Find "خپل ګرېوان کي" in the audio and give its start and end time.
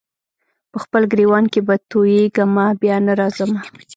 0.83-1.59